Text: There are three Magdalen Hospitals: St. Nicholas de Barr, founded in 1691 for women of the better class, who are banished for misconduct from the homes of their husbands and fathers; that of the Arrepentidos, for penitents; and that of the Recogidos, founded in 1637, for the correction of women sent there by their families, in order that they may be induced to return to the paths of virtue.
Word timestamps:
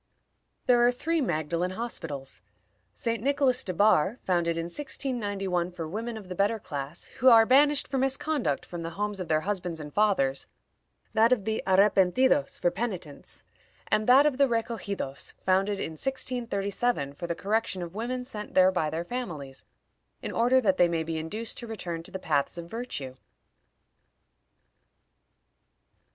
There 0.65 0.81
are 0.87 0.91
three 0.91 1.21
Magdalen 1.21 1.77
Hospitals: 1.77 2.41
St. 2.95 3.21
Nicholas 3.21 3.63
de 3.63 3.71
Barr, 3.71 4.17
founded 4.23 4.57
in 4.57 4.63
1691 4.63 5.69
for 5.71 5.87
women 5.87 6.17
of 6.17 6.27
the 6.27 6.33
better 6.33 6.57
class, 6.57 7.05
who 7.21 7.29
are 7.29 7.45
banished 7.45 7.87
for 7.87 7.99
misconduct 7.99 8.65
from 8.65 8.81
the 8.81 8.89
homes 8.97 9.19
of 9.19 9.27
their 9.27 9.41
husbands 9.41 9.79
and 9.79 9.93
fathers; 9.93 10.47
that 11.13 11.31
of 11.31 11.45
the 11.45 11.61
Arrepentidos, 11.67 12.57
for 12.57 12.71
penitents; 12.71 13.43
and 13.89 14.07
that 14.07 14.25
of 14.25 14.39
the 14.39 14.47
Recogidos, 14.47 15.33
founded 15.37 15.79
in 15.79 15.91
1637, 15.91 17.13
for 17.13 17.27
the 17.27 17.35
correction 17.35 17.83
of 17.83 17.93
women 17.93 18.25
sent 18.25 18.55
there 18.55 18.71
by 18.71 18.89
their 18.89 19.05
families, 19.05 19.65
in 20.23 20.31
order 20.31 20.59
that 20.59 20.77
they 20.77 20.87
may 20.87 21.03
be 21.03 21.19
induced 21.19 21.59
to 21.59 21.67
return 21.67 22.01
to 22.01 22.09
the 22.09 22.17
paths 22.17 22.57
of 22.57 22.65
virtue. 22.65 23.17